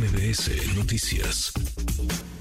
[0.00, 1.52] MBS Noticias.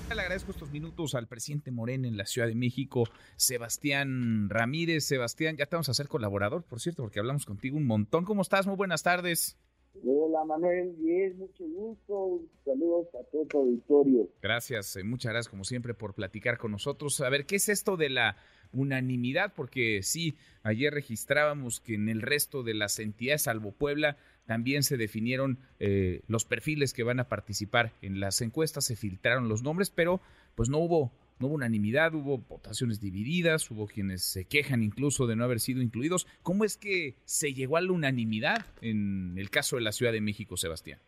[0.07, 3.03] Le agradezco estos minutos al presidente Morena en la Ciudad de México,
[3.35, 5.03] Sebastián Ramírez.
[5.03, 8.23] Sebastián, ya te vamos a hacer colaborador, por cierto, porque hablamos contigo un montón.
[8.23, 8.65] ¿Cómo estás?
[8.65, 9.57] Muy buenas tardes.
[10.05, 12.39] Hola Manuel, bien, mucho gusto.
[12.63, 14.29] Saludos a todo tu auditorio.
[14.41, 17.19] Gracias, eh, muchas gracias como siempre por platicar con nosotros.
[17.19, 18.37] A ver, ¿qué es esto de la
[18.73, 19.53] unanimidad?
[19.55, 24.97] Porque sí, ayer registrábamos que en el resto de las entidades, salvo Puebla, también se
[24.97, 29.91] definieron eh, los perfiles que van a participar en las encuestas, se filtraron los nombres,
[29.91, 30.21] pero
[30.55, 35.37] pues no hubo no hubo unanimidad, hubo votaciones divididas, hubo quienes se quejan incluso de
[35.37, 36.27] no haber sido incluidos.
[36.43, 40.19] ¿Cómo es que se llegó a la unanimidad en el caso de la Ciudad de
[40.19, 40.99] México, Sebastián?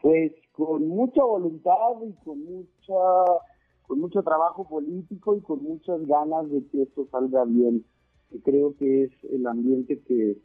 [0.00, 1.72] Pues con mucha voluntad
[2.08, 2.94] y con mucha
[3.86, 7.84] con mucho trabajo político y con muchas ganas de que esto salga bien.
[8.44, 10.38] Creo que es el ambiente que,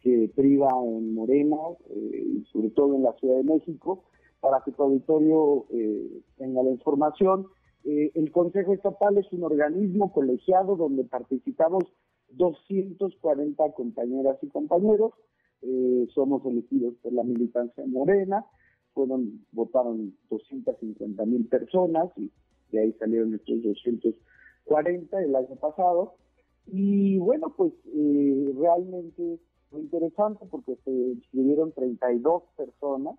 [0.00, 1.56] que priva en Morena
[1.90, 4.04] eh, sobre todo en la Ciudad de México
[4.40, 7.46] para que tu auditorio eh, tenga la información
[7.86, 11.84] eh, el Consejo Estatal es un organismo colegiado donde participamos
[12.30, 15.12] 240 compañeras y compañeros.
[15.62, 18.44] Eh, somos elegidos por la militancia morena.
[18.92, 22.32] Fueron, votaron 250 mil personas y
[22.70, 26.14] de ahí salieron estos 240 el año pasado.
[26.66, 29.38] Y bueno, pues eh, realmente
[29.70, 33.16] fue interesante porque se inscribieron 32 personas.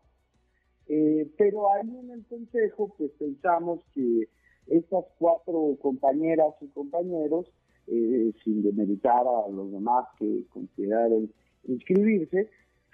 [1.37, 4.27] pero ahí en el Consejo pues pensamos que
[4.67, 7.47] estas cuatro compañeras y compañeros,
[7.87, 11.31] eh, sin demeritar a los demás que consideraron
[11.67, 12.49] inscribirse,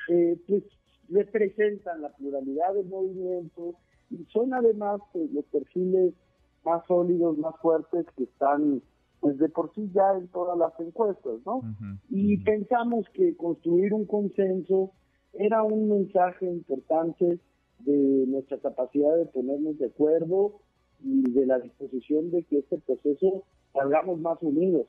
[0.10, 0.64] eh, pues
[1.10, 3.76] representan la pluralidad del movimiento
[4.10, 6.14] y son además pues, los perfiles
[6.66, 8.82] más sólidos, más fuertes que están
[9.20, 11.62] pues de por sí ya en todas las encuestas, ¿no?
[12.10, 14.92] Y pensamos que construir un consenso
[15.32, 17.40] era un mensaje importante
[17.80, 20.60] de nuestra capacidad de ponernos de acuerdo
[21.02, 24.88] y de la disposición de que este proceso salgamos más unidos.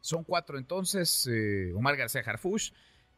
[0.00, 2.72] Son cuatro entonces, eh, Omar García Harfush,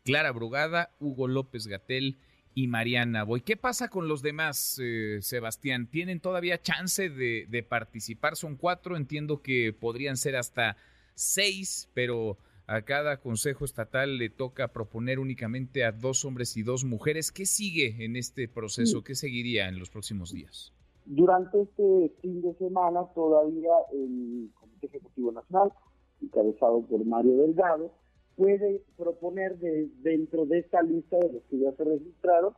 [0.04, 2.16] Clara Brugada, Hugo López Gatel
[2.56, 3.42] y Mariana Boy.
[3.42, 5.88] ¿Qué pasa con los demás, eh, Sebastián?
[5.90, 8.34] ¿Tienen todavía chance de, de, participar?
[8.34, 10.78] Son cuatro, entiendo que podrían ser hasta
[11.14, 16.86] seis, pero a cada Consejo Estatal le toca proponer únicamente a dos hombres y dos
[16.86, 17.30] mujeres.
[17.30, 19.04] ¿Qué sigue en este proceso?
[19.04, 20.72] ¿Qué seguiría en los próximos días?
[21.04, 25.74] Durante este fin de semana todavía el Comité Ejecutivo Nacional,
[26.22, 27.92] encabezado por Mario Delgado,
[28.36, 32.54] puede proponer de, dentro de esta lista de los que ya se registraron,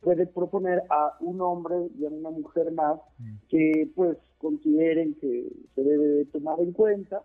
[0.00, 3.34] puede proponer a un hombre y a una mujer más mm.
[3.48, 7.22] que pues consideren que se debe tomar en cuenta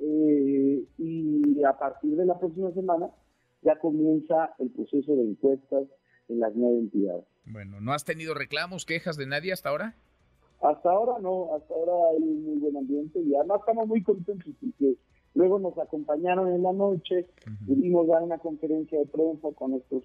[0.00, 3.10] eh, y a partir de la próxima semana
[3.62, 5.84] ya comienza el proceso de encuestas
[6.28, 7.24] en las nueve entidades.
[7.44, 9.94] Bueno, ¿no has tenido reclamos, quejas de nadie hasta ahora?
[10.60, 14.52] Hasta ahora no, hasta ahora hay un muy buen ambiente y además estamos muy contentos
[14.60, 14.96] porque
[15.36, 17.26] luego nos acompañaron en la noche,
[17.66, 20.02] pudimos dar una conferencia de prensa con estos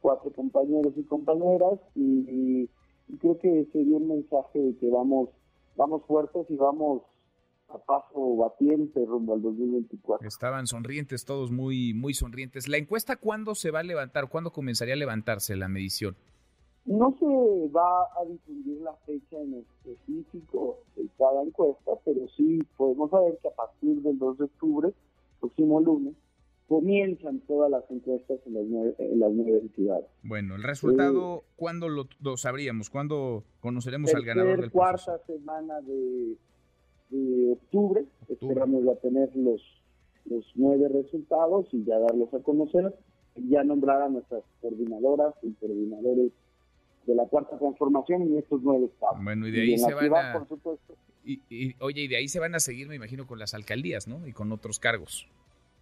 [0.00, 2.68] cuatro compañeros y compañeras y,
[3.18, 5.28] creo que se dio un mensaje de que vamos,
[5.76, 7.02] vamos fuertes y vamos
[7.68, 10.26] a paso batiente rumbo al 2024.
[10.26, 12.68] Estaban sonrientes todos, muy, muy sonrientes.
[12.68, 14.28] ¿La encuesta cuándo se va a levantar?
[14.28, 16.16] ¿Cuándo comenzaría a levantarse la medición?
[16.90, 23.10] No se va a difundir la fecha en específico de cada encuesta, pero sí podemos
[23.10, 24.92] saber que a partir del 2 de octubre,
[25.38, 26.14] próximo lunes,
[26.66, 30.06] comienzan todas las encuestas en las nueve, en las nueve entidades.
[30.24, 32.90] Bueno, el resultado, eh, ¿cuándo lo, sabríamos?
[32.90, 36.36] ¿Cuándo conoceremos al ganador del cuarta semana de,
[37.10, 39.62] de octubre, esperamos a tener los,
[40.24, 42.92] los nueve resultados y ya darlos a conocer,
[43.36, 46.32] ya nombrar a nuestras coordinadoras y coordinadores
[47.06, 49.22] de la cuarta transformación en estos nueve estados.
[49.22, 50.46] Bueno, y de ahí se van a...
[51.24, 54.26] Y, oye, y de ahí se van a seguir, me imagino, con las alcaldías, ¿no?
[54.26, 55.28] Y con otros cargos.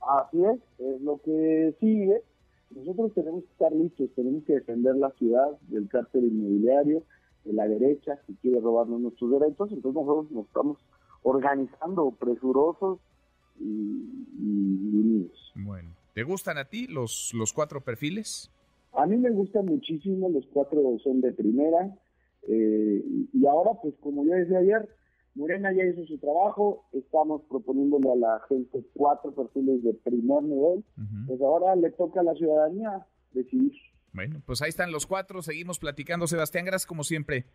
[0.01, 2.23] Así es, es lo que sigue.
[2.71, 7.03] Nosotros tenemos que estar listos, tenemos que defender la ciudad del cártel inmobiliario,
[7.45, 10.79] de la derecha que quiere robarnos nuestros derechos, entonces nosotros nos estamos
[11.23, 12.99] organizando presurosos
[13.59, 15.53] y, unidos.
[15.55, 18.51] Bueno, ¿te gustan a ti los, los cuatro perfiles?
[18.99, 21.97] A mí me gustan muchísimo, los cuatro son de primera.
[22.43, 24.89] Eh, y ahora, pues como ya desde ayer,
[25.37, 30.85] Morena ya hizo su trabajo, estamos proponiéndole a la gente cuatro perfiles de primer nivel,
[31.29, 33.73] pues ahora le toca a la ciudadanía decidir.
[34.13, 36.27] Bueno, pues ahí están los cuatro, seguimos platicando.
[36.27, 37.47] Sebastián, gracias como siempre.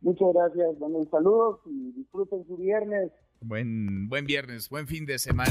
[0.00, 3.12] Muchas gracias, un saludos y disfruten su viernes.
[3.40, 5.50] Buen, buen viernes, buen fin de semana.